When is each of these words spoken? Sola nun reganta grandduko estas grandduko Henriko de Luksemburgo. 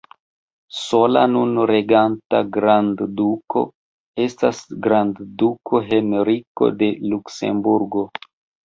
Sola 0.77 1.21
nun 1.33 1.51
reganta 1.71 2.41
grandduko 2.57 3.65
estas 4.27 4.65
grandduko 4.89 5.87
Henriko 5.93 6.75
de 6.83 6.95
Luksemburgo. 7.15 8.11